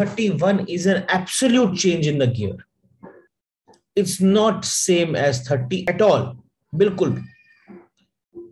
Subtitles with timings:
[0.00, 2.56] 31 is an absolute change in the gear.
[3.94, 6.36] It's not same as 30 at all.
[6.74, 7.22] Bilkul.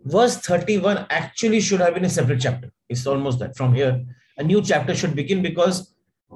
[0.05, 2.71] Verse 31 actually should have been a separate chapter.
[2.87, 3.57] It's almost that.
[3.57, 4.05] From here,
[4.37, 5.91] a new chapter should begin because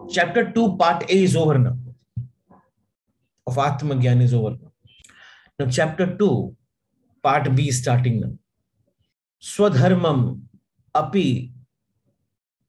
[0.09, 1.77] chapter 2, part A is over now.
[3.45, 4.71] Of Atma Gyan is over now.
[5.59, 6.55] Now, chapter 2,
[7.21, 8.31] part B is starting now.
[9.39, 10.41] Swadharmam
[10.95, 11.51] api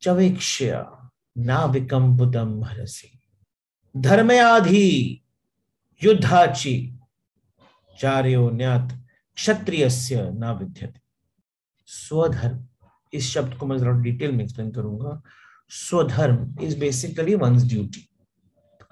[0.02, 0.93] chavikshya
[1.38, 3.20] ना विकंपुतम हरसी।
[3.97, 5.20] धर्मयाधि,
[6.05, 6.98] युद्धाची
[8.01, 8.93] चार्यो न्यात
[9.34, 9.88] क्षत्रिय
[10.34, 11.01] ना विद्यते।
[11.87, 12.65] स्वधर्म,
[13.12, 15.23] इस शब्द को मैं जरा detail में एक्सप्लेन करूँगा।
[15.69, 18.09] स्वधर्म इज़ बेसिकली वंस ड्यूटी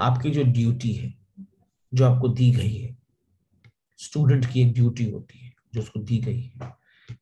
[0.01, 1.15] आपकी जो ड्यूटी है,
[1.95, 2.97] जो आपको दी गई है
[3.99, 6.71] स्टूडेंट की एक ड्यूटी होती है, जो उसको दी गई है।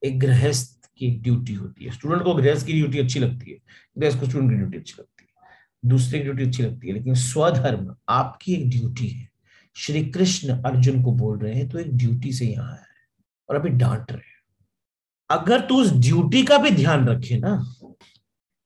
[0.05, 3.59] एक गृहस्थ की एक ड्यूटी होती है। स्टूडेंट को गृहस्थ की ड्यूटी अच्छी लगती है,
[3.99, 5.09] गृहस्थ को स्टूडेंट की ड्यूटी अच्छी लगती है।
[5.83, 9.28] दूसरे की ड्यूटी अच्छी लगती है, लेकिन स्वधर्म आपकी एक ड्यूटी है।
[9.77, 12.87] श्री कृष्ण अर्जुन को बोल रहे हैं तो एक ड्यूटी से यहाँ है
[13.48, 14.28] और अभी डांट रहे
[15.31, 17.56] अगर तू उस ड्यूटी का भी ध्यान रखे ना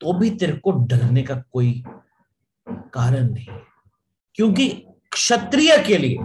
[0.01, 1.83] तो भी तेरे को डरने का कोई
[2.67, 3.57] कारण नहीं
[4.37, 4.67] क्योंकि
[5.11, 6.17] क्षत्रिय के लिए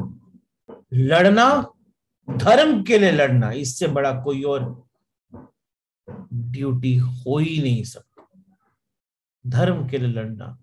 [0.95, 1.47] लड़ना,
[2.29, 4.65] धर्म के लिए लड़ना, इससे बड़ा कोई और
[6.33, 8.27] ड्यूटी हो ही नहीं सकता।
[9.45, 10.57] धर्म के लिए लड़ना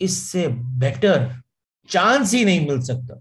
[0.00, 1.42] इससे बेटर
[1.88, 3.20] चांस ही नहीं मिल सकता।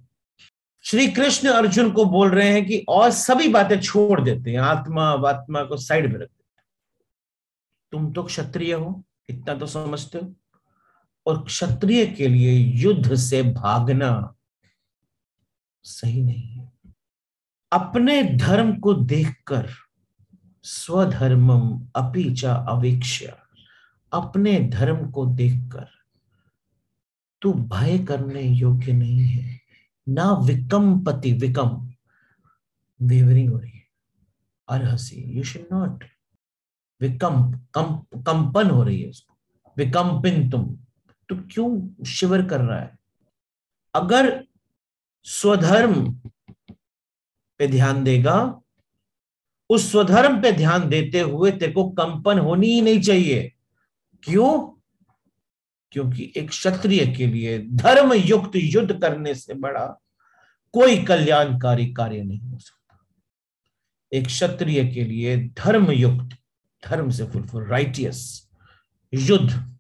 [0.86, 5.10] श्री कृष्ण अर्जुन को बोल रहे हैं कि और सभी बातें छोड़ देते हैं, आत्मा
[5.30, 6.62] आत्मा को साइड में रख देते
[7.92, 10.34] तुम तो क्षत्रिय हो, इतना तो समझते हो।
[11.26, 14.36] और क्षत्रिय के लिए युद्ध से भागना
[15.84, 16.72] सही नहीं है।
[17.72, 19.70] अपने धर्म को देखकर
[20.64, 23.38] स्वधर्मम अपीचा अवेक्षा
[24.12, 25.88] अपने धर्म को देखकर
[27.42, 29.62] तू भय करने योग्य नहीं है।
[30.10, 31.92] ना विकम्पति विकम।
[33.02, 33.84] वेवरिंग हो रही है।
[34.70, 36.04] अरहसी यू शुड नॉट
[37.02, 39.38] विकम्प कंप कंपन हो रही है उसको।
[39.78, 40.78] विकम्पिन तुम।
[41.30, 42.98] तो क्यों शिवर कर रहा है?
[43.96, 44.48] अगर
[45.24, 46.14] स्वधर्म
[47.58, 48.62] पे ध्यान देगा,
[49.70, 53.54] उस स्वधर्म पे ध्यान देते हुए तेरे को कंपन होनी ही नहीं चाहिए।
[54.24, 54.79] क्यों?
[55.92, 59.86] क्योंकि एक क्षत्रिय के लिए धर्म युक्त युद्ध करने से बड़ा
[60.74, 62.98] कोई कल्याणकारी कार्य नहीं हो सकता।
[64.12, 66.36] एक क्षत्रिय के लिए धर्म युक्त
[66.84, 68.50] धर्म से फुलफुल राइटियस
[69.14, 69.76] युद्ध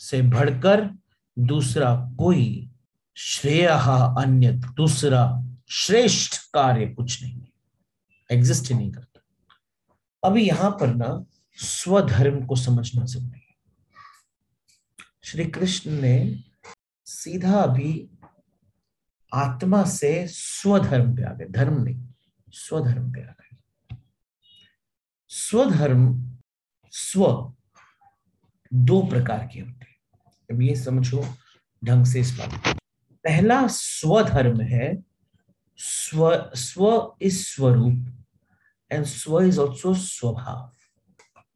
[0.00, 0.88] से बढ़कर
[1.36, 2.70] दूसरा कोई
[3.16, 5.22] श्रेय अन्य दूसरा
[5.70, 7.48] श्रेष्ठ कार्य कुछ नहीं है।
[8.30, 9.20] एग्जिस्ट ही नहीं करता।
[10.22, 11.24] अभी यहाँ पर ना
[11.58, 13.41] स्वधर्म को समझना ज़रूरी
[15.24, 16.44] श्री कृष्ण ने
[17.04, 18.10] सीधा अभी
[19.34, 22.08] आत्मा से स्वधर्म पे आ गए। धर्म नहीं,
[22.50, 23.96] स्वधर्म पे आ गए।
[25.28, 26.32] स्वधर्म,
[26.90, 27.54] स्व
[28.74, 29.96] दो प्रकार के होते हैं।
[30.50, 31.34] अब ये समझो
[31.84, 32.78] ढंग से इस बात
[33.24, 35.02] पहला स्वधर्म है,
[35.76, 38.24] स्व स्व इज़ स्वरूप
[38.92, 40.72] एंड स्व इज़ ऑल्सो स्वभाव।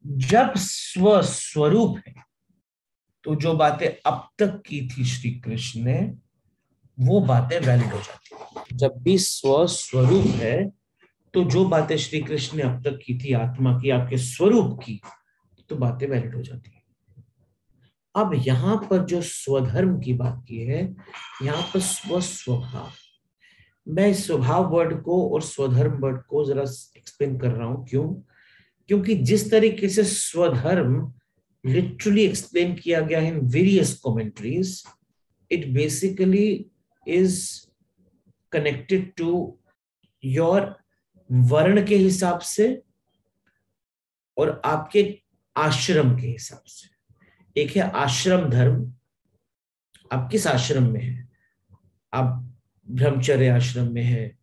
[0.07, 2.26] जब स्व स्वरूप है
[3.27, 6.13] तो जो बातें अब तक की थी श्री कृष्ण ने,
[6.97, 10.69] वो बातें वैलिड हो जाती जब भी स्व स्वरूप है
[11.33, 14.99] तो जो बातें श्री कृष्ण ने अब तक की थी, आत्मा की, आपके स्वरूप की
[15.69, 16.83] तो बातें वैलिड हो जाती है।
[18.15, 20.81] अब यहाँ पर जो स्वधर्म की बात की है,
[21.43, 22.91] यहाँ पर स्व स्वभाव
[23.87, 26.63] मैं स्वभाव वर्ड को और स्वधर्म वर्ड को जरा
[26.97, 28.07] एक्सप्लेन कर रहा हूँ। क्यों?
[28.89, 31.13] क्योंकि जिस तरीके से स्वधर्म
[31.65, 34.85] literally explained किया गया in various commentaries,
[35.51, 36.69] it basically
[37.07, 37.67] is
[38.51, 39.53] connected to
[40.25, 40.75] your
[41.31, 42.81] वर्ण के हिसाब से
[44.37, 45.21] और आपके
[45.57, 46.89] आश्रम के हिसाब से।
[47.61, 48.93] एक है आश्रम धर्म,
[50.11, 51.29] आप किस आश्रम में है?
[52.13, 52.55] आप
[52.89, 54.37] ब्रह्मचर्य आश्रम में है,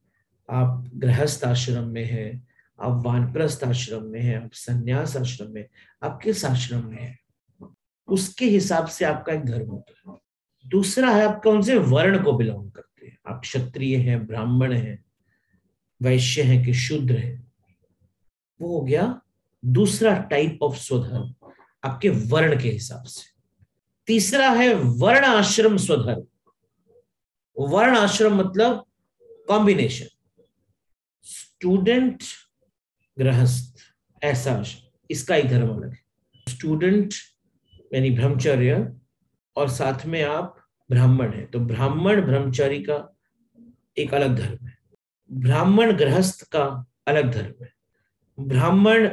[0.51, 5.69] आप गृहस्थ आश्रम में है आप वानप्रस्थ आश्रम में है, आप संन्यास आश्रम में,
[6.03, 7.19] आप किस आश्रम में है?
[8.09, 10.19] उसके हिसाब से आपका एक धर्म होता है।
[10.67, 13.19] दूसरा है, आप कौन से वर्ण को बिलोंग करते हैं?
[13.29, 15.05] आप क्षत्रिय हैं, ब्राह्मण हैं,
[16.03, 17.47] वैश्य हैं कि शूद्र है?
[18.61, 19.21] वो हो गया
[19.65, 21.35] दूसरा टाइप ऑफ़ स्वधर्म,
[21.85, 23.35] आपके वर्ण के हिसाब से।
[24.07, 26.27] तीसरा है, वर्ण आश्रम स्वधर्म।
[27.59, 28.85] वर्ण आश्रम मतलब
[29.23, 30.07] कॉम्बिनेशन
[31.23, 32.23] स्टूडेंट
[33.17, 33.83] गृहस्थ
[34.23, 34.63] ऐसा
[35.11, 36.03] इसका ही धर्म अलग है
[36.47, 37.15] स्टूडेंट
[37.95, 38.87] यानी ब्रह्मचर्य
[39.57, 40.57] और साथ में आप
[40.91, 42.97] ब्राह्मण है तो ब्राह्मण ब्रह्मचारी का
[43.99, 44.77] एक अलग धर्म है
[45.31, 46.65] ब्राह्मण गृहस्थ का
[47.07, 47.73] अलग धर्म है
[48.39, 49.09] ब्राह्मण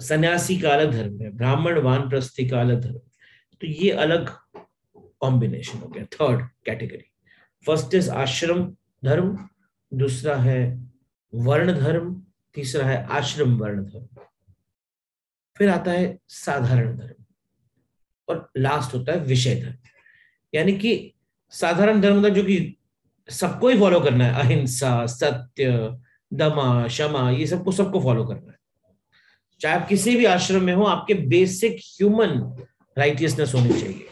[0.00, 2.98] सन्यासी का अलग धर्म है ब्राह्मण वानप्रस्थी का अलग धर्म
[3.62, 4.30] तो ये अलग
[5.20, 7.04] कॉम्बिनेशन हो गया थर्ड कैटेगरी
[7.66, 8.64] फ़र्स्ट इज़ आश्रम
[9.02, 9.36] धर्म
[9.92, 10.60] दूसरा है
[11.32, 12.14] वर्ण धर्म
[12.54, 14.06] तीसरा है आश्रम वर्ण धर्म।
[15.58, 17.24] फिर आता है साधारण धर्म
[18.28, 19.74] और लास्ट होता है विषय धर्म।
[20.54, 21.14] यानी कि
[21.50, 22.76] साधारण धर्म जो कि
[23.28, 25.98] सबको ही फॉलो करना है, अहिंसा, सत्य,
[26.32, 28.58] दमा, क्षमा, ये सबको सबको फॉलो करना है।
[29.60, 32.64] चाहे आप किसी भी आश्रम में हो, आपके बेसिक ह्यूमन
[32.98, 34.06] राइटियसनेस होनी चाहिए।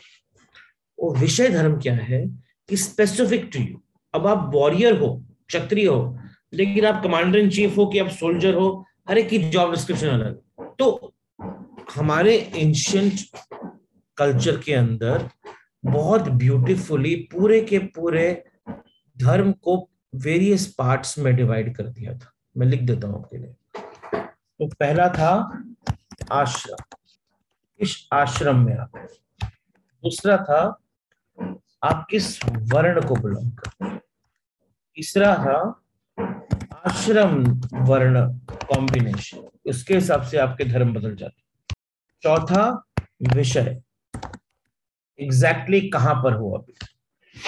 [0.99, 2.27] वो विषय धर्म क्या है
[2.69, 3.83] कि स्पेसिफिक टू यू
[4.15, 6.19] अब आप वॉरियर हो, क्षत्रिय हो
[6.53, 10.09] लेकिन आप कमांडर इन चीफ हो कि आप सोल्जर हो, हर एक की जॉब डिस्क्रिप्शन
[10.09, 10.41] अलग।
[10.79, 11.15] तो
[11.95, 13.21] हमारे एंशियंट
[14.17, 15.29] कल्चर के अंदर
[15.85, 18.45] बहुत ब्यूटीफुली पूरे के पूरे
[19.17, 19.77] धर्म को
[20.15, 23.55] वेरियस पार्ट्स में डिवाइड कर दिया था। मैं लिख देता हूँ आपके लिए।
[24.21, 25.31] तो पहला था
[26.33, 26.77] आश्रम।
[27.81, 29.09] किस आश्रम में आप
[30.05, 30.61] दूसरा था
[31.85, 33.97] आप किस वर्ण को बिलोंग करते
[34.97, 35.85] तीसरा था
[36.21, 37.43] आश्रम
[37.89, 38.23] वर्ण
[38.53, 41.43] कॉम्बिनेशन उसके हिसाब से आपके धर्म बदल जाते
[42.23, 42.65] चौथा
[43.35, 43.83] विषय
[45.19, 46.75] एग्जैक्टली exactly कहाँ पर हो अभी?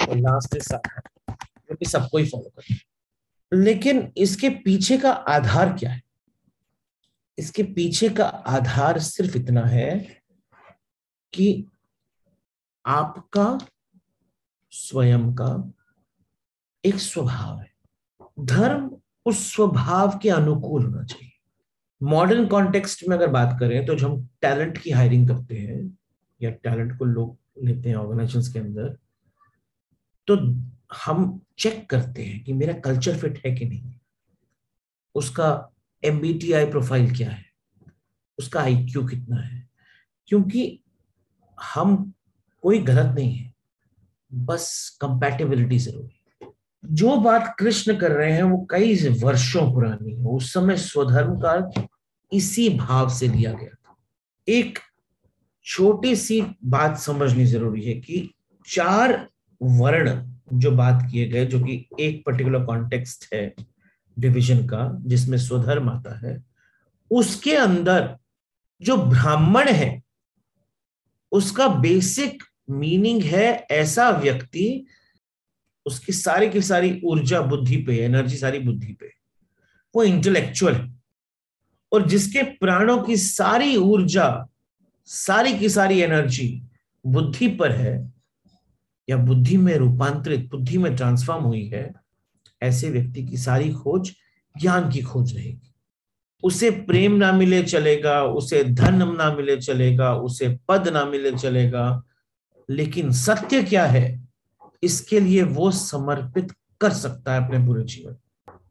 [0.09, 2.75] और लास्ट इज़ जो कि सबको ही फॉलो करते
[3.51, 6.01] लेकिन इसके पीछे का आधार क्या है?
[7.37, 9.99] इसके पीछे का आधार सिर्फ़ इतना है
[11.33, 11.65] कि
[12.85, 13.67] आपका
[14.71, 15.73] स्वयं का
[16.85, 17.70] एक स्वभाव है।
[18.41, 18.89] धर्म
[19.25, 21.31] उस स्वभाव के अनुकूल होना चाहिए।
[22.01, 25.97] मॉडर्न कॉन्टेक्स्ट में अगर बात करें तो जो हम टैलेंट की हायरिंग करते हैं,
[26.41, 28.97] या टैलेंट को लोग लेते हैं ऑर्गेनाइजेशन के अंदर
[30.27, 30.35] तो
[30.97, 33.93] हम चेक करते हैं कि मेरा कल्चर फिट है कि नहीं।
[35.15, 35.47] उसका
[36.03, 37.45] एमबीटीआई प्रोफ़ाइल क्या है?
[38.37, 39.67] उसका आईक्यू कितना है?
[40.27, 40.79] क्योंकि
[41.57, 42.11] हम
[42.63, 43.53] कोई गलत नहीं है,
[44.31, 46.20] बस कंपैटिबिलिटी ज़रूरी
[46.85, 51.71] जो बात कृष्ण कर रहे हैं वो कई वर्षों पुरानी है। उस समय स्वधर्म का
[52.33, 53.95] इसी भाव से लिया गया था।
[54.47, 54.79] एक
[55.65, 58.33] छोटी सी बात समझनी ज़रूरी है कि
[58.67, 59.27] चार
[59.61, 63.53] वर्ण जो बात किए गए, जो कि एक पर्टिकुलर कॉन्टेक्स्ट है
[64.19, 66.43] डिवीज़न का, जिसमें स्वधर्म आता है,
[67.11, 68.17] उसके अंदर
[68.81, 70.01] जो ब्राह्मण है,
[71.31, 74.85] उसका बेसिक मीनिंग है ऐसा व्यक्ति
[75.85, 79.13] उसकी सारी की सारी ऊर्जा बुद्धि पे एनर्जी सारी बुद्धि पे।
[79.95, 81.01] वो इंटेलेक्चुअल है।
[81.91, 84.47] और जिसके प्राणों की सारी ऊर्जा,
[85.05, 86.63] सारी की सारी एनर्जी
[87.05, 88.13] बुद्धि पर है,
[89.09, 91.93] या बुद्धि में रूपांतरित, बुद्धि में ट्रांसफॉर्म हुई है,
[92.63, 94.15] ऐसे व्यक्ति की सारी खोज
[94.61, 95.73] ज्ञान की खोज रहेगी।
[96.43, 102.03] उसे प्रेम ना मिले चलेगा, उसे धन ना मिले चलेगा, उसे पद ना मिले चलेगा,
[102.69, 104.20] लेकिन सत्य क्या है?
[104.83, 108.15] इसके लिए वो समर्पित कर सकता है अपने पूरे जीवन।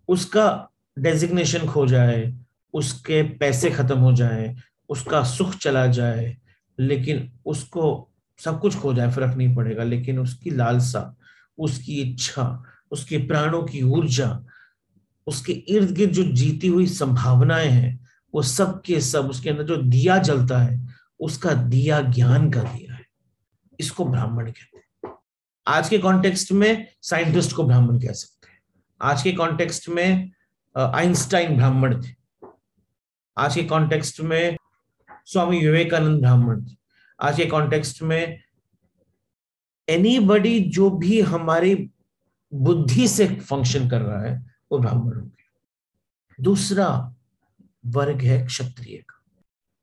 [0.09, 2.35] उसका डेजिग्नेशन खो जाए,
[2.75, 4.57] उसके पैसे खत्म हो जाए,
[4.88, 6.37] उसका सुख चला जाए,
[6.81, 11.17] लेकिन उसको सब कुछ खो जाए, फ़र्क नहीं पड़ेगा। लेकिन उसकी लालसा,
[11.59, 14.45] उसकी इच्छा, उसके प्राणों की ऊर्जा,
[15.26, 19.76] उसके इर्द गिर्द जो जीती हुई संभावनाएँ हैं, वो सब के सब उसके अंदर जो
[19.76, 20.88] दिया जलता है,
[21.21, 23.07] उसका दिया ज्ञान का दिया है।
[23.81, 24.85] इसको ब्राह्मण कहते हैं।
[25.67, 28.59] आज के कॉन्टेक्स्ट में साइंटिस्ट को ब्राह्मण कह सकते हैं।
[29.00, 30.31] आज के कॉन्टेक्स्ट में
[30.76, 32.14] आइंस्टाइन ब्राह्मण थे।
[33.37, 34.57] आज के कॉन्टेक्स्ट में
[35.26, 36.76] स्वामी विवेकानंद ब्राह्मण थे।
[37.23, 38.43] आज के कॉन्टेक्स्ट में
[39.88, 41.75] एनी जो भी हमारी
[42.52, 47.14] बुद्धि से फ़ंक्शन कर रहा है, वो ब्राह्मण हो गया। दूसरा
[47.87, 49.23] वर्ग है क्षत्रिय का।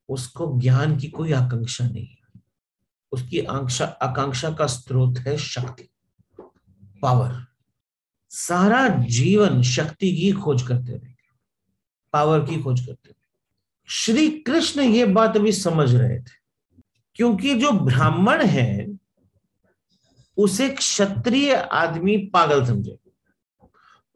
[0.08, 2.06] उसको ज्ञान की कोई आकांक्षा नहीं
[3.12, 5.88] उसकी आकांक्षा का स्रोत है शक्ति
[7.02, 7.46] पावर
[8.30, 11.14] सारा जीवन शक्ति की खोज करते रहे
[12.12, 13.26] पावर की खोज करते रहे।
[13.88, 16.36] श्री कृष्ण ये बात अभी समझ रहे थे,
[17.16, 18.98] क्योंकि जो ब्राह्मण है,
[20.36, 22.98] उसे क्षत्रिय आदमी पागल समझे।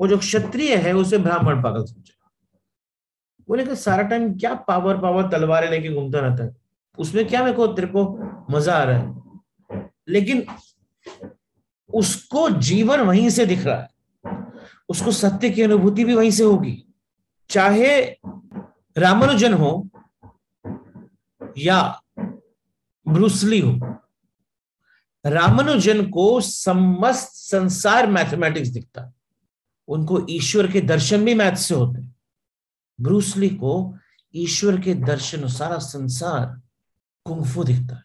[0.01, 2.15] वो जो क्षत्रिय है, उसे ब्राह्मण पागल समझे।
[3.49, 6.57] बोले कि सारा टाइम क्या पावर पावर तलवारें लेके घूमता रहता है?
[6.99, 8.19] उसमें क्या मेरे को, तेरे को
[8.53, 9.23] मज़ा आ रहा है।
[10.09, 10.47] लेकिन
[11.95, 13.89] उसको जीवन वहीं से दिख रहा है।
[14.89, 16.85] उसको सत्य की अनुभूति भी वहीं से होगी।
[17.51, 18.03] चाहे
[18.99, 19.89] रामानुजन हो
[21.59, 22.03] या
[23.09, 23.99] ब्रूसली हो,
[25.27, 29.13] रामानुजन को समस्त संसार मैथमेटिक्स दिखता
[29.89, 32.01] उनको ईश्वर के दर्शन भी मैथ से होते
[33.01, 33.95] ब्रूसली को
[34.35, 36.62] ईश्वर के दर्शन सारा संसार
[37.27, 38.05] कुंगफू दिखता है।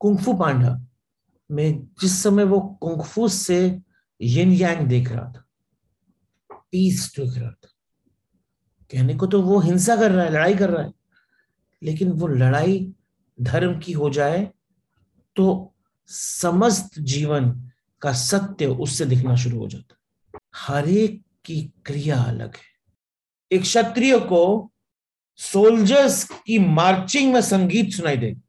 [0.00, 0.76] कुंगफू पांडा
[1.50, 3.60] में जिस समय वो कुंगफू से
[4.20, 5.44] यिन यांग देख रहा था
[6.72, 7.68] पीस देख रहा था,
[8.90, 10.92] कहने को तो वो हिंसा कर रहा है, लड़ाई कर रहा है,
[11.82, 12.92] लेकिन वो लड़ाई
[13.38, 14.50] धर्म की हो जाए
[15.36, 15.74] तो
[16.10, 17.50] समस्त जीवन
[18.02, 22.66] का सत्य उससे दिखना शुरू हो जाता हर एक की क्रिया अलग है।
[23.50, 24.72] एक क्षत्रिय को
[25.38, 28.40] सोल्जर्स की मार्चिंग में संगीत सुनाई देगा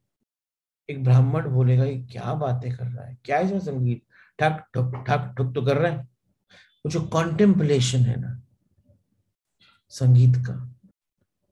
[0.89, 3.17] एक ब्राह्मण बोलेगा, ये क्या बातें कर रहा है?
[3.25, 4.01] क्या इसमें संगीत?
[4.39, 6.09] ठक, ठुक ठक, ठुक तो कर रहे हैं।
[6.51, 8.41] वो जो कॉन्टेम्पलेशन है ना,
[9.89, 10.75] संगीत का,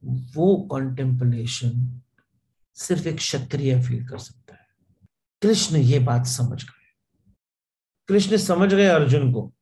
[0.05, 2.01] वो कॉन्टेम्पलेशन
[2.75, 4.67] सिर्फ़ एक क्षत्रिय फील कर सकता है।
[5.41, 7.31] कृष्ण ये बात समझ गए।
[8.07, 9.53] कृष्ण समझ गए अर्जुन को।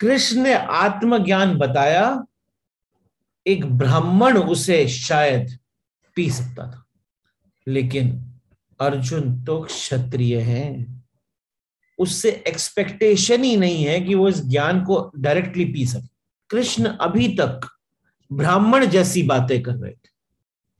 [0.00, 2.26] कृष्ण ने आत्मज्ञान बताया
[3.46, 5.58] एक ब्राह्मण उसे शायद
[6.14, 6.84] पी सकता था।
[7.68, 8.34] लेकिन
[8.80, 10.86] अर्जुन तो क्षत्रिय है।
[11.98, 16.08] उससे एक्सपेक्टेशन ही नहीं है कि वो इस ज्ञान को डायरेक्टली पी सके।
[16.50, 17.78] कृष्ण अभी तक
[18.32, 20.14] ब्राह्मण जैसी बातें कर रहे थे।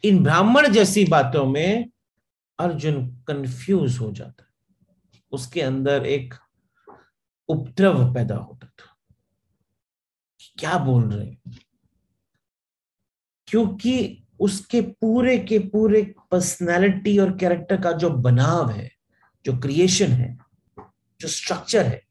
[0.09, 1.91] इन ब्राह्मण जैसी बातों में
[2.59, 4.81] अर्जुन कंफ्यूज हो जाता है।
[5.33, 6.35] उसके अंदर एक
[7.49, 8.97] उपद्रव पैदा होता था।
[10.59, 11.64] क्या बोल रहे हैं?
[13.47, 18.91] क्योंकि उसके पूरे के पूरे पर्सनैलिटी और कैरेक्टर का जो बनाव है,
[19.45, 20.39] जो क्रिएशन है,
[21.21, 22.03] जो स्ट्रक्चर है,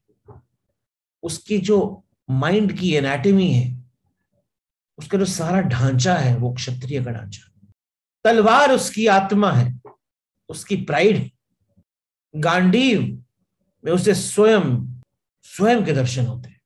[1.22, 3.84] उसकी जो माइंड की एनाटमी है,
[4.98, 7.50] उसका जो सारा ढांचा है, वो क्षत्रिय का ढांचा
[8.24, 9.80] तलवार उसकी आत्मा है,
[10.48, 11.30] उसकी प्राइड है।
[12.36, 13.24] गांडीव
[13.84, 14.94] में उसे स्वयं
[15.42, 16.60] स्वयं के दर्शन होते हैं।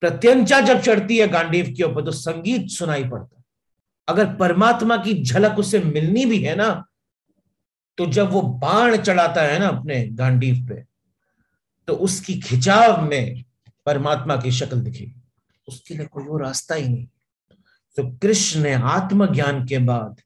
[0.00, 3.43] प्रत्यंचा जब चढ़ती है गांडीव के ऊपर तो संगीत सुनाई पड़ता है।
[4.08, 6.86] अगर परमात्मा की झलक उसे मिलनी भी है ना
[7.96, 10.84] तो जब वो बाण चढ़ाता है ना अपने गांडीव पे
[11.86, 13.44] तो उसकी खिंचाव में
[13.86, 15.22] परमात्मा की शक्ल दिखेगी।
[15.68, 17.06] उसके लिए कोई और रास्ता ही नहीं।
[17.96, 20.20] तो कृष्ण ने आत्मज्ञान के बाद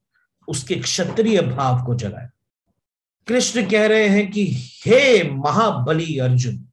[0.49, 2.31] उसके क्षत्रिय भाव को जगाया।
[3.29, 4.47] कृष्ण कह रहे हैं कि,
[4.87, 6.69] हे महाबली अर्जुन,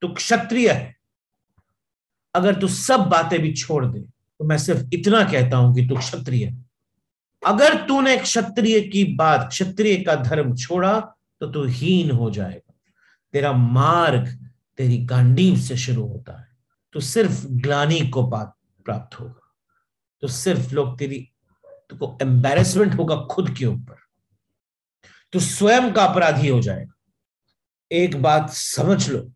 [0.00, 0.96] तू क्षत्रिय है।
[2.34, 5.96] अगर तू सब बातें भी छोड़ दे तो मैं सिर्फ़ इतना कहता हूँ कि तू
[5.96, 6.52] क्षत्रिय
[7.42, 10.98] अगर तूने क्षत्रिय की बात, क्षत्रिय का धर्म छोड़ा
[11.40, 12.74] तो तू हीन हो जाएगा।
[13.34, 14.26] तेरा मार्ग
[14.78, 16.46] तेरी गांडीव से शुरू होता है।
[16.94, 19.40] तो सिर्फ़ ग्लानी को प्राप्त होगा।
[20.22, 21.18] तो सिर्फ़ लोग तेरी
[21.90, 23.96] तुमको एम्बेरसमेंट होगा खुद के ऊपर।
[25.32, 26.92] तो स्वयं का अपराधी हो जाएगा।
[27.90, 29.30] एक बात समझ लो,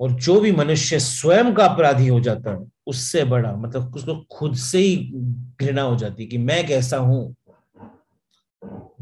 [0.00, 4.56] और जो भी मनुष्य स्वयं का अपराधी हो जाता है उससे बड़ा मतलब उसको खुद
[4.56, 5.10] से ही
[5.60, 7.34] घृणा हो जाती है कि मैं कैसा हूँ।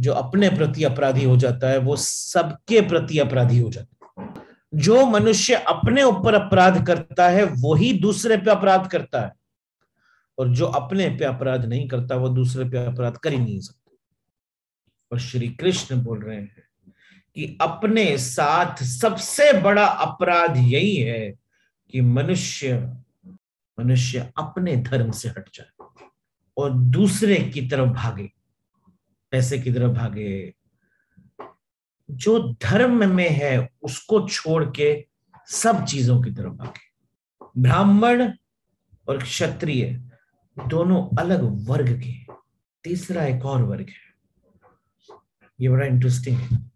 [0.00, 4.34] जो अपने प्रति अपराधी हो जाता है, वो सबके प्रति अपराधी हो जाता है।
[4.74, 9.32] जो मनुष्य अपने ऊपर अपराध करता है वही दूसरे पे अपराध करता है।
[10.38, 13.96] और जो अपने पे अपराध नहीं करता, वो दूसरे पे अपराध कर ही नहीं सकता।
[15.12, 16.56] और श्री कृष्ण बोल रहे हैं
[17.34, 21.34] कि अपने साथ सबसे बड़ा अपराध यही है
[21.90, 22.96] कि मनुष्य
[23.78, 25.86] मनुष्य अपने धर्म से हट जाए
[26.56, 28.32] और दूसरे की तरफ़ भागे,
[29.30, 30.54] पैसे की तरफ़ भागे।
[32.10, 35.06] जो धर्म में है, उसको छोड़ के
[35.46, 36.86] सब चीज़ों की तरफ़ भागे।
[37.58, 38.32] ब्राह्मण
[39.08, 40.10] और क्षत्रिय
[40.68, 42.34] दोनों अलग वर्ग के
[42.84, 44.06] तीसरा एक और वर्ग है।
[45.60, 46.66] ये बड़ा इंटरेस्टिंग है।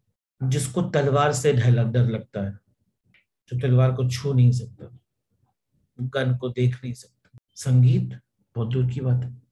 [0.43, 2.53] जिसको तलवार से डर लगता है
[3.49, 4.99] जो तलवार को छू नहीं सकता।
[6.01, 8.19] गन को देख नहीं सकता। संगीत
[8.57, 9.43] बहुत दूर की बात है।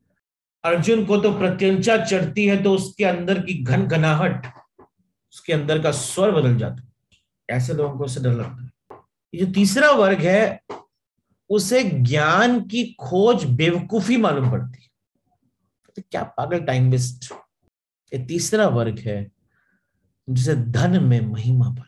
[0.65, 4.47] अर्जुन को तो प्रत्यंचा चढ़ती है तो उसके अंदर की घन घनाहट
[5.33, 6.93] उसके अंदर का स्वर बदल जाता है।
[7.51, 8.71] ऐसे लोगों को उससे डर लगता है।
[9.35, 10.61] ये जो तीसरा वर्ग है,
[11.51, 14.89] उसे ज्ञान की खोज बेवकूफ़ी मालूम पड़ती है।
[15.97, 17.33] तो क्या पागल टाइम वेस्ट
[18.13, 19.31] ये तीसरा वर्ग है,
[20.31, 21.85] जिसे धन में महिमा पड़ती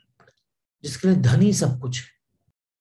[0.82, 2.19] जिसके लिए धन ही सब कुछ है।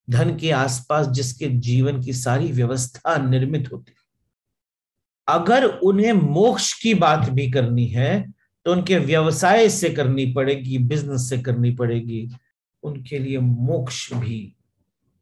[0.09, 3.93] धन के आसपास जिसके जीवन की सारी व्यवस्था निर्मित होती।
[5.27, 8.21] अगर उन्हें मोक्ष की बात भी करनी है
[8.65, 12.29] तो उनके व्यवसाय से करनी पड़ेगी बिज़नेस से करनी पड़ेगी।
[12.83, 14.55] उनके लिए मोक्ष भी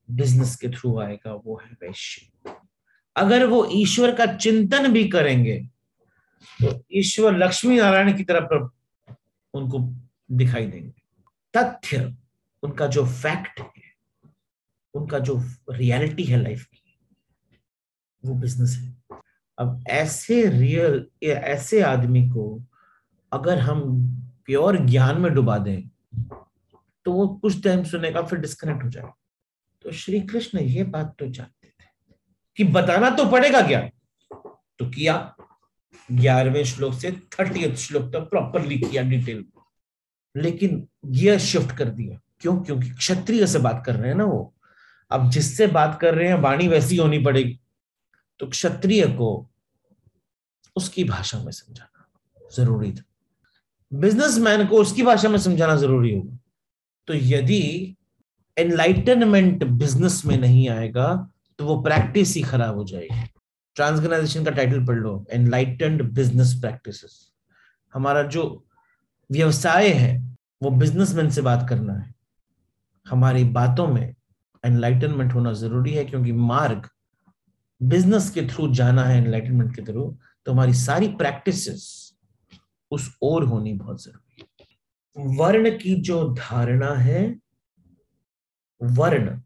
[0.10, 2.52] बिज़नेस के थ्रू आएगा, वो है वैश्य।
[3.16, 5.58] अगर वो ईश्वर का चिंतन भी करेंगे
[6.60, 8.54] तो ईश्वर लक्ष्मी नारायण की तरफ़
[9.54, 9.80] उनको
[10.32, 11.02] दिखाई देंगे।
[11.54, 12.14] तथ्य,
[12.64, 13.87] उनका जो फैक्ट है
[14.98, 15.40] उनका जो
[15.72, 16.84] रियलिटी है लाइफ की,
[18.24, 18.96] वो बिज़नेस है।
[19.58, 22.64] अब ऐसे रियल ऐसे आदमी को
[23.32, 23.82] अगर हम
[24.46, 25.82] प्योर ज्ञान में डुबा दें
[27.06, 29.16] तो वो कुछ टाइम सुनेगा, फिर डिस्कनेक्ट हो जाएगा।
[29.86, 31.86] तो श्री कृष्ण ये बात तो जानते थे
[32.58, 33.82] कि बताना तो पड़ेगा क्या?
[34.80, 35.36] तो किया।
[36.10, 39.46] ग्यारहवें श्लोक से थर्टी श्लोक तक तो प्रॉपरली किया डिटेल
[40.36, 42.60] लेकिन गियर शिफ्ट कर दिया। क्यों?
[42.62, 44.54] क्योंकि क्षत्रिय से बात कर रहे हैं ना वो।
[45.12, 47.60] अब जिससे बात कर रहे हैं, वाणी वैसी होनी पड़ेगी।
[48.40, 49.48] तो क्षत्रिय को
[50.76, 53.04] उसकी भाषा में समझाना ज़रूरी था।
[53.92, 56.38] बिजनेसमैन को उसकी भाषा में समझाना ज़रूरी होगा।
[57.08, 57.96] तो यदि
[58.58, 61.08] एनलाइटनमेंट बिज़नेस में नहीं आएगा
[61.60, 63.24] तो वो प्रैक्टिस ही खराब हो जाएगी।
[63.76, 67.04] ट्रांसगनाइजेशन का टाइटल पढ़ लो। एनलाइटेंड बिज़नेस प्रैक्टिस
[67.94, 68.44] हमारा जो
[69.30, 72.14] व्यवसाय है, वो बिजनेसमैन से बात करना है।
[73.06, 74.14] हमारी बातों में
[74.66, 76.90] एनलाइटनमेंट होना ज़रूरी है, क्योंकि मार्ग
[77.82, 80.04] बिज़नेस के थ्रू जाना है एनलाइटनमेंट के थ्रू
[80.46, 81.68] तो हमारी सारी प्रैक्टिस
[82.92, 87.24] उस ओर होनी बहुत ज़रूरी है। वर्ण की जो धारणा है,
[88.82, 89.40] वर्ण,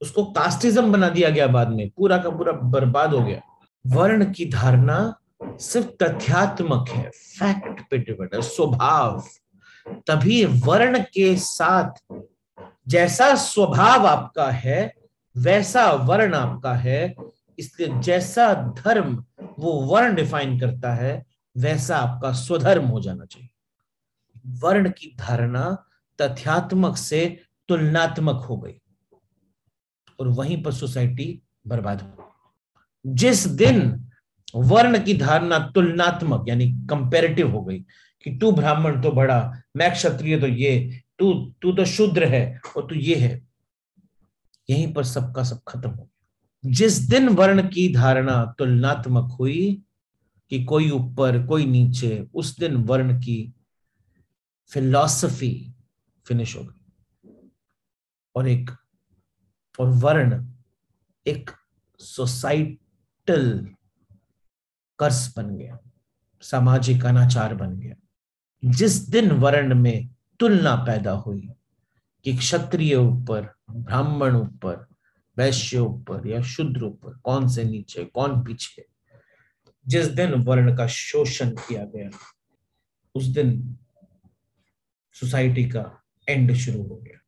[0.00, 3.40] उसको कास्टिज्म बना दिया गया बाद में, पूरा का पूरा बर्बाद हो गया।
[3.84, 4.98] वर्ण की धारणा
[5.60, 9.22] सिर्फ़ तथ्यात्मक है फैक्ट पे डिपेंड है, स्वभाव।
[10.06, 12.02] तभी वर्ण के साथ
[12.86, 14.92] जैसा स्वभाव आपका है,
[15.34, 17.14] वैसा वर्ण आपका है।
[17.58, 19.24] इसलिए जैसा धर्म
[19.58, 21.24] वो वर्ण डिफाइन करता है,
[21.56, 23.48] वैसा आपका स्वधर्म हो जाना चाहिए।
[24.60, 25.70] वर्ण की धारणा
[26.18, 27.26] तथ्यात्मक से
[27.68, 28.80] तुलनात्मक हो गई
[30.18, 32.24] और वहीं पर सोसाइटी बर्बाद हो
[33.04, 33.80] जिस दिन
[34.54, 37.78] वर्ण की धारणा तुलनात्मक, यानी कंपेरेटिव हो गई
[38.26, 42.86] कि तू ब्राह्मण तो बड़ा मैं क्षत्रिय तो ये तू तू तो शूद्र है और
[42.86, 43.48] तू ये है।
[44.70, 46.26] यहीं पर सबका सब खत्म हो गया।
[46.66, 49.82] जिस दिन वर्ण की धारणा तुलनात्मक हुई
[50.50, 53.54] कि कोई ऊपर, कोई नीचे, उस दिन वर्ण की
[54.68, 55.74] फिलॉसफी
[56.26, 56.80] फिनिश हो गई।
[58.36, 58.70] और एक,
[59.80, 60.46] और वर्ण
[61.26, 61.50] एक
[61.98, 63.68] सोसाइटल
[64.98, 65.78] कर्स बन गया।
[66.40, 67.94] सामाजिक अनाचार बन गया।
[68.64, 71.48] जिस दिन वर्ण में तुलना पैदा हुई
[72.24, 74.86] कि क्षत्रिय ऊपर, ब्राह्मण ऊपर,
[75.38, 78.86] वैश्य ऊपर या शुद्र ऊपर, कौन से नीचे, कौन पीछे।
[79.88, 82.10] जिस दिन वर्ण का शोषण किया गया,
[83.14, 83.76] उस दिन
[85.12, 87.20] सोसाइटी का एंड शुरू हो गया।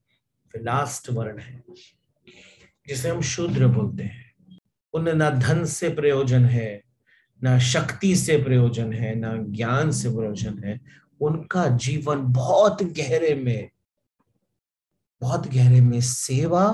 [0.53, 1.65] फिर लास्ट वर्ण है,
[2.89, 4.35] जिसे हम शूद्र बोलते हैं।
[4.93, 6.83] उन्हें ना धन से प्रयोजन है,
[7.43, 10.81] ना शक्ति से प्रयोजन है, ना ज्ञान से प्रयोजन है
[11.21, 13.71] उनका जीवन बहुत गहरे में,
[15.21, 16.65] बहुत गहरे में सेवा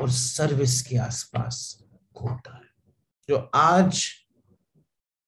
[0.00, 1.84] और सर्विस के आसपास
[2.16, 2.68] घूमता है।
[3.28, 4.06] जो आज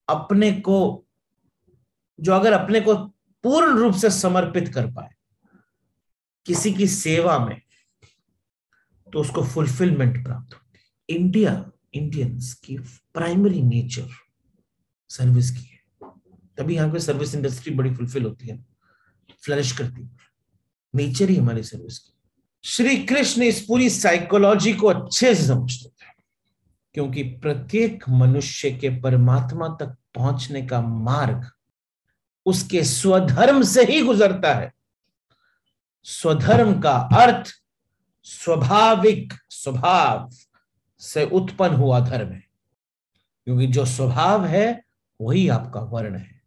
[0.08, 1.04] अपने को,
[2.20, 2.94] जो अगर अपने को
[3.44, 5.14] पूर्ण रूप से समर्पित कर पाए
[6.46, 7.61] किसी की सेवा में
[9.12, 12.78] तो उसको फुलफिलमेंट प्राप्त होती इंडिया इंडियंस की
[13.14, 14.08] प्राइमरी नेचर
[15.08, 15.77] सर्विस की है।
[16.58, 18.58] तभी यहाँ पे सर्विस इंडस्ट्री बड़ी फुलफिल होती है
[19.42, 20.10] फ्लरिश करती है।
[20.94, 22.12] नेचर ही हमारी सर्विस की।
[22.64, 26.06] श्री कृष्ण इस पूरी साइकोलॉजी को अच्छे से समझते थे,
[26.94, 31.50] क्योंकि प्रत्येक मनुष्य के परमात्मा तक पहुँचने का मार्ग
[32.46, 34.72] उसके स्वधर्म से ही गुजरता है।
[36.06, 37.52] स्वधर्म का अर्थ
[38.26, 40.28] स्वाभाविक स्वभाव
[41.00, 42.42] से उत्पन्न हुआ धर्म है,
[43.46, 44.82] क्योंकि जो स्वभाव है,
[45.20, 46.38] वही आपका वर्ण है।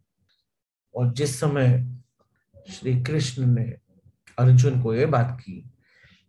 [0.94, 1.84] और जिस समय
[2.70, 3.64] श्री कृष्ण ने
[4.38, 5.58] अर्जुन को यह बात की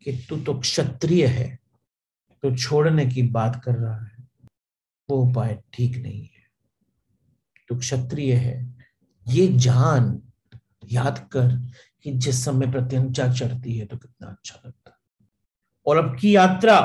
[0.06, 1.48] कि तू तो क्षत्रिय है
[2.44, 4.28] तो छोड़ने की बात कर रहा है,
[5.10, 6.44] वो उपाय ठीक नहीं है।
[7.70, 8.56] तू क्षत्रिय है।
[9.26, 10.22] ये जान,
[10.92, 11.56] याद कर
[12.04, 15.00] कि जिस समय प्रत्यंचा चढ़ती है तो कितना अच्छा लगता
[15.86, 16.80] और अब की यात्रा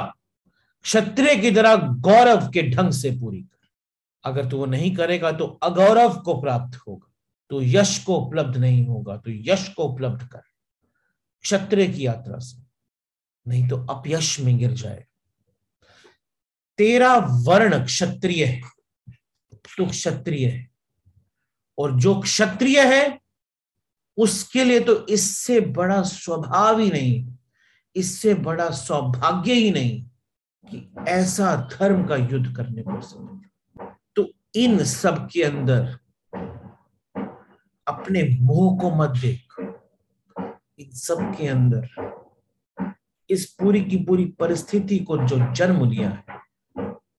[0.85, 3.67] क्षत्रिय की तरह गौरव के ढंग से पूरी कर।
[4.25, 7.08] अगर तू वो नहीं करेगा तो अगौरव को प्राप्त होगा।
[7.51, 10.43] तो यश को उपलब्ध नहीं होगा तो यश को उपलब्ध कर।
[11.45, 12.63] क्षत्रिय की यात्रा से।
[13.47, 15.05] नहीं तो अपयश में गिर जाए।
[16.79, 18.61] तेरा वर्ण क्षत्रिय है
[19.77, 20.67] तो क्षत्रिय है।
[21.79, 23.19] और जो क्षत्रिय है,
[24.17, 27.35] उसके लिए तो इससे बड़ा स्वभाव ही नहीं,
[27.97, 30.03] इससे बड़ा सौभाग्य ही नहीं
[30.65, 35.99] कि ऐसा धर्म का युद्ध करने को सके तो इन सब के अंदर
[37.89, 39.43] अपने मोह को मत देख।
[40.79, 41.89] इन सब के अंदर,
[43.31, 46.25] इस पूरी की पूरी परिस्थिति को जो जन्म लिया है,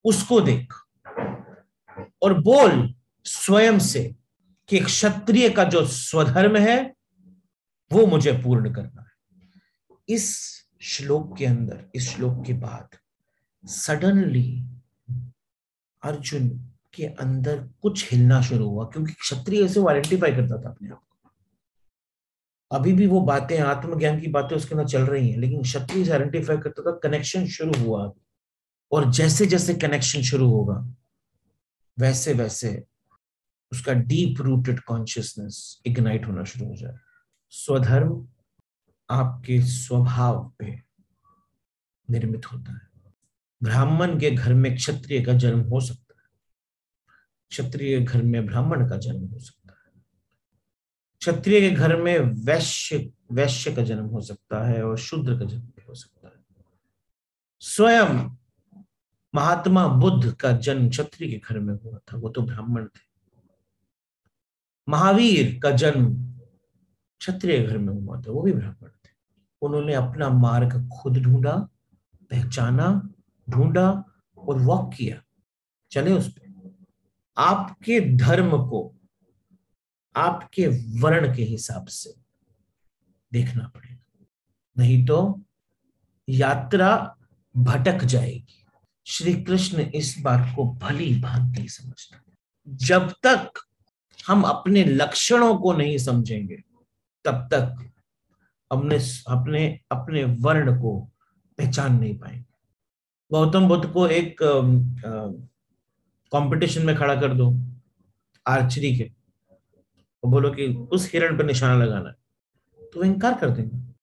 [0.06, 0.74] उसको देख
[2.24, 2.94] और बोल
[3.26, 4.16] स्वयं से
[4.68, 6.94] कि क्षत्रिय का जो स्वधर्म है,
[7.92, 9.10] वो मुझे पूर्ण करना है।
[10.10, 10.40] इस
[10.82, 12.90] श्लोक के अंदर, इस श्लोक के बाद,
[13.66, 14.66] सडनली
[16.04, 20.90] अर्जुन के अंदर कुछ हिलना शुरू हुआ, क्योंकि क्षत्रिय से वो आइडेंटिफाई करता था अपने
[20.90, 21.30] आप को।
[22.72, 26.12] अभी भी वो बातें, आत्मज्ञान की बातें उसके अंदर चल रही हैं, लेकिन क्षत्रिय से
[26.12, 28.14] आइडेंटिफाई करता था कनेक्शन शुरू हुआ
[28.92, 30.96] और जैसे जैसे कनेक्शन शुरू होगा,
[32.00, 32.84] वैसे वैसे
[33.72, 36.96] उसका डीप रूटेड कॉन्शियसनेस इग्नाइट होना शुरू हो जाए।
[37.50, 38.28] स्वधर्म
[39.10, 40.84] आपके स्वभाव पे
[42.10, 42.82] निर्मित होता है।
[43.64, 46.09] ब्राह्मण के घर में क्षत्रिय का जन्म हो सकता है।
[47.50, 50.02] क्षत्रिय घर में ब्राह्मण का जन्म हो सकता है।
[51.20, 55.62] क्षत्रिय के घर में वैश्य वैश्य का जन्म हो सकता है और शूद्र का जन्म
[55.62, 56.64] भी हो सकता है।
[57.60, 58.30] स्वयं
[59.36, 63.02] महात्मा बुद्ध का जन्म क्षत्रिय के घर में हुआ था, वो तो ब्राह्मण थे।
[64.90, 66.34] महावीर का जन्म
[67.20, 69.10] क्षत्रिय घर में हुआ था, वो भी ब्राह्मण थे।
[69.62, 71.70] उन्होंने अपना मार्ग खुद ढूंढा,
[72.32, 73.10] पहचाना,
[73.50, 74.04] ढूंढा
[74.38, 75.24] और वॉक किया।
[75.92, 76.49] चले उस पर
[77.40, 78.96] आपके धर्म को,
[80.16, 80.68] आपके
[81.02, 82.14] वर्ण के हिसाब से
[83.32, 84.26] देखना पड़ेगा।
[84.78, 85.42] नहीं तो
[86.28, 87.18] यात्रा
[87.56, 88.66] भटक जाएगी।
[89.08, 92.18] श्री कृष्ण इस बात को भली भांति समझते
[92.68, 93.60] जब तक
[94.28, 96.56] हम अपने लक्षणों को नहीं समझेंगे,
[97.26, 97.90] तब तक
[98.72, 98.98] हमने
[99.28, 101.00] अपने अपने वर्ण को
[101.58, 102.46] पहचान नहीं पाएँगे।
[103.32, 104.42] गौतम बुद्ध को एक
[106.32, 107.60] कंपटीशन में खड़ा कर दो
[108.48, 109.12] आर्चरी के।
[110.24, 112.16] और बोलो कि उस हिरण पर निशाना लगाना। है
[112.88, 113.94] तो वो इनकार कर देंगे।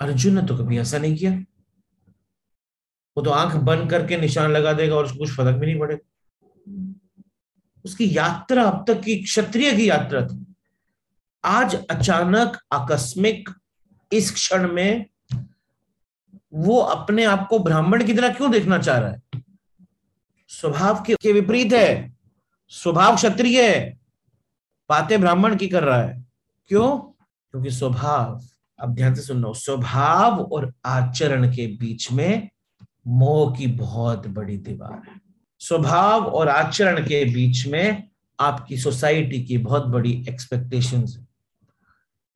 [0.00, 1.32] अर्जुन ने तो कभी ऐसा नहीं किया।
[3.16, 6.08] वो तो आँख बंद करके निशान लगा देगा और उसको कुछ फ़र्क भी नहीं पड़ेगा।
[7.84, 10.54] उसकी यात्रा अब तक की क्षत्रिय की यात्रा थी।
[11.44, 13.48] आज अचानक, आकस्मिक,
[14.12, 15.06] इस क्षण में
[16.54, 19.41] वो अपने आप को ब्राह्मण की तरह क्यों देखना चाह रहा है?
[20.60, 22.16] स्वभाव के, विपरीत है।
[22.68, 24.00] स्वभाव क्षत्रिय है।
[24.88, 26.26] बातें ब्राह्मण की कर रहा है।
[26.68, 26.98] क्यों?
[27.50, 28.42] क्योंकि स्वभाव
[28.78, 32.48] अब ध्यान से सुनो स्वभाव और आचरण के बीच में
[33.06, 35.20] मोह की बहुत बड़ी दीवार है।
[35.58, 38.08] स्वभाव और आचरण के बीच में
[38.40, 41.24] आपकी सोसाइटी की बहुत बड़ी एक्सपेक्टेशन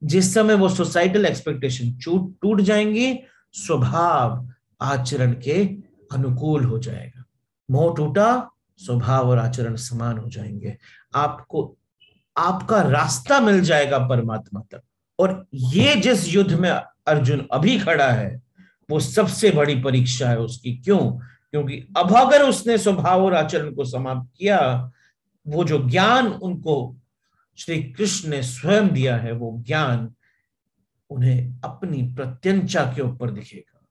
[0.05, 1.93] जिस समय वो सोसाइटल एक्सपेक्टेशन
[2.43, 3.19] टूट जाएँगी
[3.53, 4.49] स्वभाव
[4.81, 5.65] आचरण के
[6.13, 7.16] अनुकूल हो जाएगा।
[7.71, 10.79] मोह टूटा, स्वभाव और आचरण समान हो जाएँगे।
[11.15, 11.77] आपको,
[12.37, 14.83] आपका रास्ता मिल जाएगा परमात्मा तक।
[15.19, 16.71] और ये जिस युद्ध में
[17.07, 18.43] अर्जुन अभी खड़ा है,
[18.91, 21.11] वो सबसे बड़ी परीक्षा है उसकी। क्यों?
[21.51, 24.91] क्योंकि अब अगर उसने स्वभाव और आचरण को समाप्त किया,
[25.49, 26.97] वो जो ज्ञान उनको
[27.57, 30.15] श्री कृष्ण ने स्वयं दिया है, वो ज्ञान
[31.11, 33.87] उन्हें अपनी प्रत्यंचा के ऊपर दिखेगा।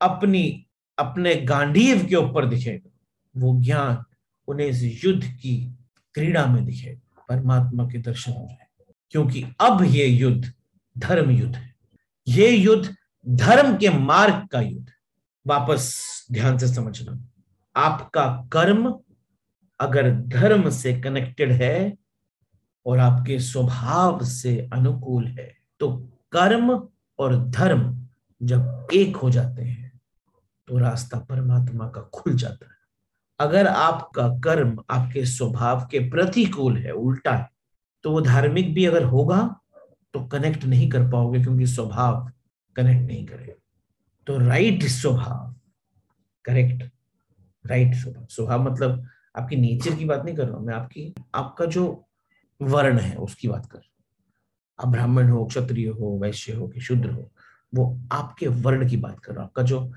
[0.00, 0.66] अपनी,
[0.98, 2.91] अपने गांडीव के ऊपर दिखेगा।
[3.36, 4.02] वो ज्ञान
[4.48, 5.74] उन्हें इस युद्ध की
[6.14, 10.52] क्रीड़ा में दिखे, परमात्मा के दर्शन हो जाए। क्योंकि अब ये युद्ध
[10.98, 11.74] धर्म युद्ध है।
[12.28, 12.94] ये युद्ध
[13.28, 14.88] धर्म के मार्ग का युद्ध।
[15.46, 17.18] वापस ध्यान से समझना।
[17.76, 19.00] आपका कर्म
[19.80, 21.96] अगर धर्म से कनेक्टेड है
[22.86, 25.96] और आपके स्वभाव से अनुकूल है तो
[26.32, 28.06] कर्म और धर्म
[28.42, 30.00] जब एक हो जाते हैं
[30.68, 32.71] तो रास्ता परमात्मा का खुल जाता है।
[33.42, 37.48] अगर आपका कर्म आपके स्वभाव के प्रतिकूल है, उल्टा है
[38.04, 39.42] तो वो धार्मिक भी अगर होगा
[40.14, 42.30] तो कनेक्ट नहीं कर पाओगे क्योंकि स्वभाव
[42.76, 43.54] कनेक्ट नहीं करेगा।
[44.26, 45.54] तो राइट स्वभाव
[46.44, 46.82] करेक्ट
[47.66, 51.64] राइट स्वभाव। स्वभाव मतलब आपकी नेचर की बात नहीं कर रहा हूँ, मैं आपकी, आपका
[51.64, 52.04] जो
[52.60, 56.80] वर्ण है, उसकी बात कर रहा हूँ। आप ब्राह्मण हो, क्षत्रिय हो, वैश्य हो, कि
[56.80, 57.30] शूद्र हो,
[57.74, 59.92] वो आपके वर्ण की बात कर रहा हूँ। आपका जो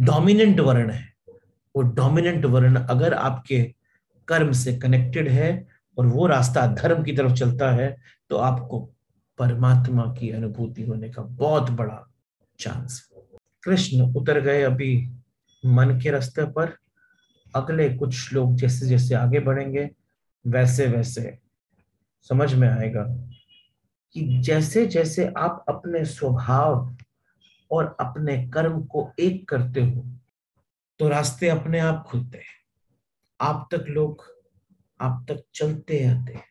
[0.00, 1.13] डोमिनेंट वर्ण है
[1.76, 3.74] वो डोमिनेंट वर्ण अगर आपके
[4.28, 7.96] कर्म से कनेक्टेड है और वो रास्ता धर्म की तरफ़ चलता है
[8.30, 8.90] तो आपको
[9.38, 12.12] परमात्मा की अनुभूति होने का बहुत बड़ा
[12.60, 13.10] चांस
[13.64, 15.10] कृष्ण उतर गए अभी
[15.66, 16.76] मन के रास्ते पर।
[17.54, 19.90] अगले कुछ लोग जैसे जैसे आगे बढ़ेंगे,
[20.46, 21.38] वैसे वैसे।
[22.28, 23.04] समझ में आएगा
[24.12, 26.96] कि जैसे जैसे आप अपने स्वभाव
[27.70, 30.04] और अपने कर्म को एक करते हो
[30.98, 32.64] तो रास्ते अपने आप खुलते हैं।
[33.40, 34.24] आप तक लोग,
[35.00, 36.44] आप तक चलते आते हैं।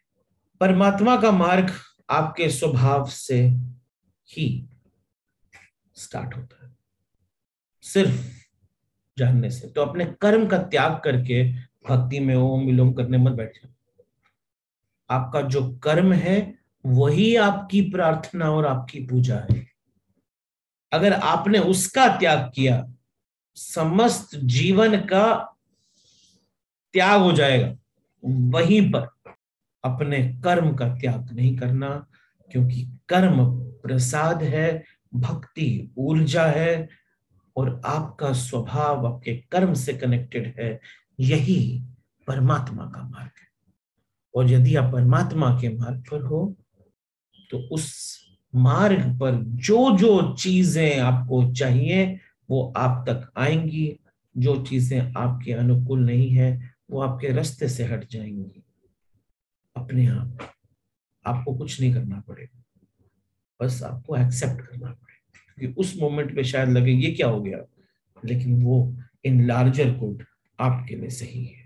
[0.59, 1.71] परमात्मा का मार्ग
[2.09, 3.47] आपके स्वभाव से
[4.29, 4.69] ही
[5.95, 6.77] स्टार्ट होता है।
[7.81, 8.43] सिर्फ़
[9.17, 11.53] जानने से। तो अपने कर्म का त्याग करके
[11.89, 14.03] भक्ति में ओम, विलोम करने मत बैठ जाओ।
[15.09, 19.67] आपका जो कर्म है, वही आपकी प्रार्थना और आपकी पूजा है।
[20.93, 22.92] अगर आपने उसका त्याग किया
[23.55, 25.57] समस्त जीवन का
[26.93, 27.75] त्याग हो जाएगा।
[28.23, 29.07] वहीं पर
[29.83, 31.89] अपने कर्म का त्याग नहीं करना,
[32.51, 33.45] क्योंकि कर्म
[33.83, 34.83] प्रसाद है,
[35.15, 36.89] भक्ति ऊर्जा है,
[37.55, 40.79] और आपका स्वभाव आपके कर्म से कनेक्टेड है,
[41.19, 41.83] यही
[42.27, 43.47] परमात्मा का मार्ग है।
[44.35, 46.55] और यदि आप परमात्मा के मार्ग पर हो
[47.49, 47.91] तो उस
[48.55, 49.35] मार्ग पर
[49.65, 53.99] जो जो चीज़ें आपको चाहिए वो आप तक आएँगी,
[54.37, 58.63] जो चीज़ें आपके अनुकूल नहीं है, वो आपके रास्ते से हट जाएँगी।
[59.75, 60.37] अपने आप,
[61.25, 62.63] आपको कुछ नहीं करना पड़ेगा।
[63.61, 67.57] बस आपको एक्सेप्ट करना पड़ेगा। क्योंकि उस मोमेंट पे शायद लगे, ये क्या हो गया?
[68.25, 70.23] लेकिन वो इन लार्जर गुड
[70.59, 71.65] आपके लिए सही है।